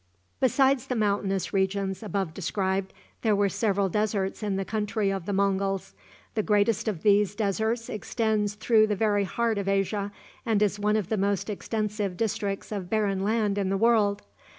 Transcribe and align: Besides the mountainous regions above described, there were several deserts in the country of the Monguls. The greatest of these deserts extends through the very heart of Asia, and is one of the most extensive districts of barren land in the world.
Besides 0.39 0.87
the 0.87 0.95
mountainous 0.95 1.53
regions 1.53 2.01
above 2.01 2.33
described, 2.33 2.91
there 3.21 3.35
were 3.35 3.49
several 3.49 3.87
deserts 3.87 4.41
in 4.41 4.55
the 4.55 4.65
country 4.65 5.11
of 5.11 5.27
the 5.27 5.31
Monguls. 5.31 5.93
The 6.33 6.41
greatest 6.41 6.87
of 6.87 7.03
these 7.03 7.35
deserts 7.35 7.87
extends 7.87 8.55
through 8.55 8.87
the 8.87 8.95
very 8.95 9.25
heart 9.25 9.59
of 9.59 9.67
Asia, 9.67 10.11
and 10.43 10.59
is 10.63 10.79
one 10.79 10.95
of 10.95 11.09
the 11.09 11.17
most 11.17 11.51
extensive 11.51 12.17
districts 12.17 12.71
of 12.71 12.89
barren 12.89 13.23
land 13.23 13.59
in 13.59 13.69
the 13.69 13.77
world. 13.77 14.23